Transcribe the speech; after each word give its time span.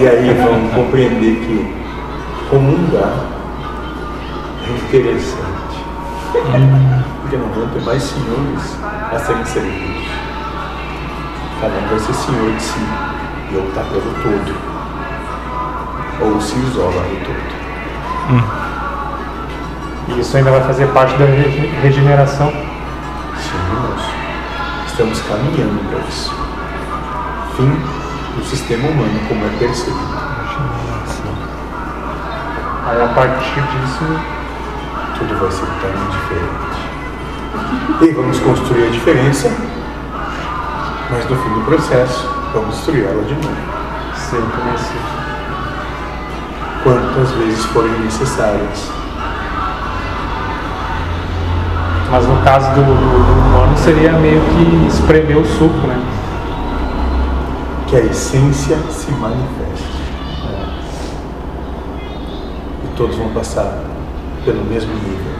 E 0.00 0.08
aí 0.08 0.32
vão 0.32 0.68
compreender 0.70 1.36
que 1.40 1.74
comungar 2.48 3.12
é 4.66 4.70
interessante. 4.72 5.84
Porque 7.20 7.36
não 7.36 7.48
vão 7.48 7.68
ter 7.68 7.82
mais 7.82 8.02
senhores 8.02 8.78
a 9.12 9.18
serem 9.18 9.44
servidos. 9.44 10.08
Cada 11.60 11.74
um 11.74 11.88
vai 11.88 11.98
ser 11.98 12.14
senhor 12.14 12.50
de 12.56 12.62
si 12.62 12.80
e 13.52 13.56
optar 13.58 13.84
pelo 13.84 14.14
todo. 14.22 14.54
Ou 16.22 16.40
se 16.40 16.56
isola 16.60 17.02
do 17.02 17.24
todo. 17.26 17.50
E 20.08 20.20
isso 20.20 20.34
ainda 20.36 20.50
vai 20.50 20.62
fazer 20.62 20.86
parte 20.88 21.14
da 21.18 21.26
rege- 21.26 21.70
regeneração. 21.82 22.50
Sim, 22.50 23.58
moço. 23.74 24.10
Estamos 24.86 25.20
caminhando 25.22 25.90
para 25.90 25.98
isso. 26.08 26.32
Fim 27.56 27.99
do 28.36 28.44
sistema 28.44 28.88
humano 28.88 29.20
como 29.28 29.44
é 29.44 29.48
percebido. 29.58 30.20
Aí 32.86 33.02
a 33.02 33.08
partir 33.08 33.60
disso, 33.60 34.04
Tudo 35.18 35.38
vai 35.38 35.50
ser 35.50 35.66
tão 35.80 35.92
diferente. 36.10 36.80
E 38.00 38.12
vamos 38.14 38.38
construir 38.40 38.88
a 38.88 38.90
diferença, 38.90 39.52
mas 41.10 41.28
no 41.28 41.36
fim 41.36 41.50
do 41.50 41.60
processo, 41.66 42.28
vamos 42.54 42.74
destruir 42.74 43.04
ela 43.04 43.22
de 43.24 43.34
novo. 43.34 43.56
sempre 44.14 44.62
nesse. 44.64 44.94
Quantas 46.82 47.30
vezes 47.32 47.64
forem 47.66 47.92
necessárias. 48.00 48.90
Mas 52.10 52.26
no 52.26 52.42
caso 52.42 52.70
do, 52.70 52.82
do, 52.82 53.24
do 53.24 53.32
humano 53.40 53.76
seria 53.76 54.12
meio 54.12 54.40
que 54.40 54.86
espremer 54.88 55.36
o 55.36 55.44
suco, 55.44 55.86
né? 55.86 55.99
Que 57.90 57.96
a 57.96 58.00
essência 58.00 58.78
se 58.88 59.10
manifeste. 59.10 60.00
E 62.84 62.96
todos 62.96 63.16
vão 63.16 63.30
passar 63.30 63.82
pelo 64.44 64.64
mesmo 64.64 64.94
nível. 64.94 65.32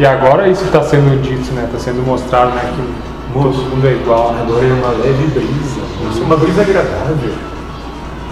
E 0.00 0.06
agora 0.06 0.48
isso 0.48 0.64
está 0.64 0.82
sendo 0.82 1.22
dito, 1.22 1.52
né? 1.52 1.64
Está 1.66 1.78
sendo 1.78 2.04
mostrado, 2.04 2.52
né? 2.56 2.72
Que 2.74 3.32
todo 3.32 3.56
mundo 3.70 3.86
é 3.86 3.92
igual. 3.92 4.32
né? 4.32 4.42
Agora 4.42 4.66
é 4.66 4.72
uma 4.72 4.88
leve 4.90 5.26
brisa. 5.28 5.80
Isso 6.10 6.22
é 6.22 6.24
uma 6.24 6.36
brisa 6.36 6.62
agradável. 6.62 7.34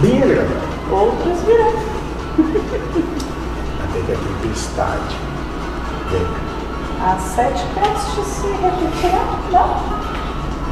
Bem 0.00 0.22
agradável. 0.22 0.56
Outros 0.91 1.41
virão. 1.42 1.72
Até 3.84 4.00
que 4.00 4.12
a 4.12 4.17
tempestade 4.17 5.17
venha. 6.11 6.47
As 7.05 7.22
sete 7.22 7.64
prestes 7.74 8.27
se 8.27 8.47
repetirão? 8.48 9.27
Não? 9.52 10.16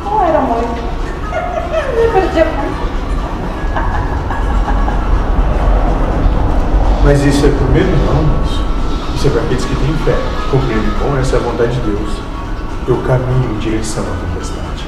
Não 0.05 0.23
era 0.23 0.41
muito. 0.41 0.83
Me 1.97 2.13
perdi 2.13 2.41
a 2.41 2.45
conta. 2.45 2.85
Mas 7.05 7.25
isso 7.25 7.47
é 7.47 7.49
medo 7.49 7.97
não, 8.07 8.23
moço. 8.23 8.65
Isso 9.15 9.27
é 9.27 9.31
para 9.31 9.43
aqueles 9.43 9.65
que 9.65 9.75
têm 9.75 9.95
fé, 10.05 10.13
que 10.13 10.51
compreendem 10.51 10.91
bom 11.01 11.19
essa 11.19 11.37
é 11.37 11.39
a 11.39 11.43
vontade 11.43 11.73
de 11.73 11.81
Deus. 11.81 12.11
Eu 12.87 12.97
caminho 13.03 13.55
em 13.55 13.59
direção 13.59 14.05
à 14.05 14.17
tempestade. 14.27 14.87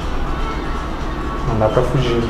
Não 1.47 1.59
dá 1.59 1.67
para 1.69 1.81
fugir. 1.83 2.23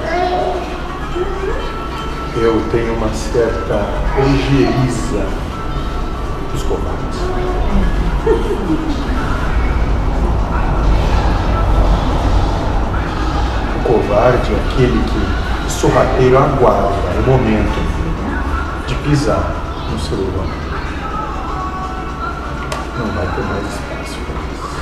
Eu 2.36 2.62
tenho 2.72 2.94
uma 2.94 3.10
certa 3.14 3.86
ojeriza 4.20 5.26
dos 6.54 6.64
covardes. 6.64 7.20
covarde 14.18 14.52
é 14.52 14.56
aquele 14.56 15.00
que 15.04 15.22
sorrateiro 15.72 16.38
aguarda 16.38 16.88
o 17.20 17.22
momento 17.30 17.80
de 18.88 18.96
pisar 18.96 19.54
no 19.92 20.00
seu 20.00 20.18
lugar. 20.18 20.48
Não 22.98 23.06
vai 23.14 23.28
ter 23.28 23.44
mais 23.44 23.64
espaço 23.68 24.18
para 24.26 24.42
isso. 24.54 24.74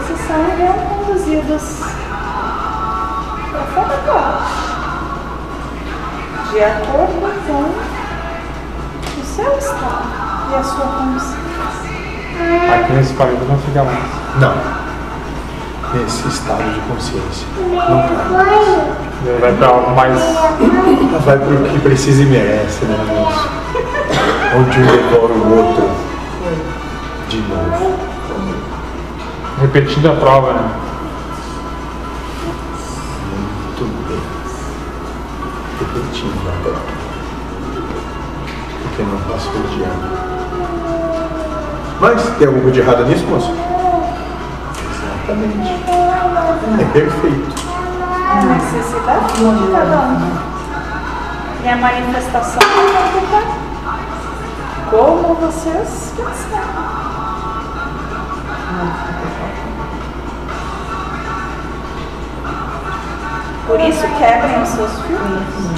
Esses 0.00 0.18
são 0.26 0.40
então 0.52 0.74
conduzidos 0.88 1.64
para 3.52 3.64
fora 3.72 3.94
agora. 4.02 4.42
De 6.50 6.58
acordo 6.64 7.16
com 7.46 7.62
o 9.20 9.24
seu 9.24 9.58
estado 9.58 10.08
e 10.50 10.54
a 10.56 10.62
sua 10.64 10.86
consciência. 10.86 11.44
Aqui 12.74 12.92
nesse 12.94 13.14
planeta 13.14 13.44
não 13.44 13.58
fica 13.58 13.84
mais. 13.84 14.04
Não. 14.40 14.83
Nesse 15.94 16.26
estado 16.26 16.64
de 16.74 16.80
consciência. 16.80 17.46
Não 17.56 18.02
vai. 18.34 19.40
Vai 19.40 19.52
para 19.52 19.68
algo 19.68 19.94
mais. 19.94 20.20
Vai 21.24 21.38
pro 21.38 21.56
que 21.68 21.78
precisa 21.78 22.22
e 22.22 22.26
merece, 22.26 22.84
né, 22.84 22.98
moço? 23.08 23.48
Onde 24.56 24.80
um 24.80 24.86
devora 24.86 25.32
o 25.32 25.56
outro. 25.56 25.90
De 27.28 27.38
novo. 27.42 27.98
repetindo 29.60 30.10
a 30.10 30.16
prova, 30.16 30.52
né? 30.52 30.70
Muito 33.64 33.84
bem. 34.08 34.20
Repetindo 35.78 36.48
agora. 36.58 36.82
Porque 38.82 39.02
não 39.02 39.18
passou 39.32 39.62
de 39.62 39.82
ano. 39.82 40.24
Mas 42.00 42.22
tem 42.36 42.46
alguma 42.48 42.64
coisa 42.64 42.74
de 42.74 42.80
errado 42.80 43.06
nisso, 43.06 43.24
moço? 43.26 43.73
Exatamente. 45.24 45.68
É 46.80 46.92
perfeito. 46.92 47.54
É 47.64 48.38
a 48.38 48.44
necessidade 48.44 49.32
de 49.32 49.72
cada 49.72 49.98
um. 50.00 50.54
E 51.64 51.68
a 51.68 51.76
manifestação 51.76 52.60
vai 52.60 53.64
como 54.90 55.34
vocês 55.36 56.12
pensarem. 56.14 56.94
Por 63.66 63.80
isso 63.80 64.06
quebrem 64.18 64.62
os 64.62 64.68
seus 64.68 64.92
filhos. 65.02 65.74